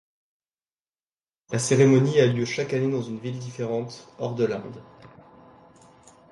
La 1.51 1.59
cérémonie 1.59 2.19
a 2.19 2.25
lieu 2.25 2.43
chaque 2.43 2.73
année 2.73 2.89
dans 2.89 3.03
une 3.03 3.19
ville 3.19 3.37
différente, 3.37 4.07
hors 4.17 4.33
de 4.33 4.45
l'Inde. 4.45 4.81